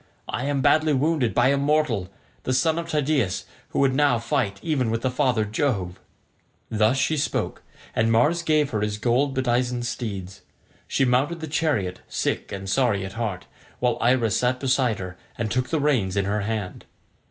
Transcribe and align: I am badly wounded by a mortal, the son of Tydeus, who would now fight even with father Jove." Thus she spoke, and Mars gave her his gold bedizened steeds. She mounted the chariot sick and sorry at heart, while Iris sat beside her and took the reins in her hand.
I 0.27 0.45
am 0.45 0.61
badly 0.61 0.93
wounded 0.93 1.35
by 1.35 1.49
a 1.49 1.57
mortal, 1.57 2.09
the 2.41 2.53
son 2.55 2.79
of 2.79 2.89
Tydeus, 2.89 3.45
who 3.69 3.77
would 3.77 3.93
now 3.93 4.17
fight 4.17 4.57
even 4.63 4.89
with 4.89 5.03
father 5.13 5.45
Jove." 5.45 5.99
Thus 6.71 6.97
she 6.97 7.15
spoke, 7.15 7.61
and 7.95 8.11
Mars 8.11 8.41
gave 8.41 8.71
her 8.71 8.81
his 8.81 8.97
gold 8.97 9.35
bedizened 9.35 9.85
steeds. 9.85 10.41
She 10.87 11.05
mounted 11.05 11.39
the 11.39 11.45
chariot 11.47 11.99
sick 12.07 12.51
and 12.51 12.67
sorry 12.67 13.05
at 13.05 13.13
heart, 13.13 13.45
while 13.77 13.99
Iris 14.01 14.37
sat 14.37 14.59
beside 14.59 14.97
her 14.97 15.17
and 15.37 15.51
took 15.51 15.69
the 15.69 15.79
reins 15.79 16.17
in 16.17 16.25
her 16.25 16.41
hand. 16.41 16.85